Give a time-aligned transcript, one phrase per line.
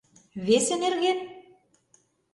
[0.45, 1.19] Весе нерген?